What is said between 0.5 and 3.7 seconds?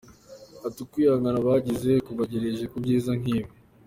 Ati ”Ukwihangana bagize kubagejeje ku byiza nk’ibi.